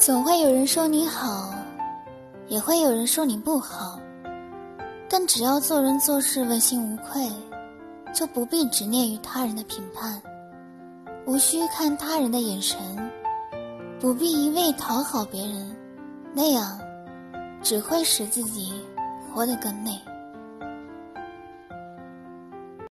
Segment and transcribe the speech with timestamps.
[0.00, 1.52] 总会有人说你好
[2.48, 4.00] 也会有人说你不好。
[5.10, 7.30] 但只要做人做事问心无愧
[8.14, 10.18] 就不必执念于他人的评判。
[11.26, 12.78] 无需看他人的眼神
[14.00, 15.76] 不必一味讨好别人
[16.32, 16.80] 那样
[17.62, 18.72] 只会使自己
[19.30, 19.90] 活得更累